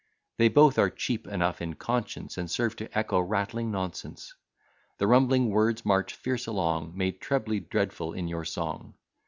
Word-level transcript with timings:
They 0.37 0.47
both 0.47 0.79
are 0.79 0.89
cheap 0.89 1.27
enough 1.27 1.61
in 1.61 1.75
conscience, 1.75 2.35
And 2.35 2.49
serve 2.49 2.75
to 2.77 2.97
echo 2.97 3.19
rattling 3.19 3.69
nonsense. 3.69 4.33
The 4.97 5.05
rumbling 5.05 5.51
words 5.51 5.85
march 5.85 6.15
fierce 6.15 6.47
along, 6.47 6.97
Made 6.97 7.21
trebly 7.21 7.59
dreadful 7.59 8.13
in 8.13 8.27
your 8.27 8.45
song. 8.45 8.95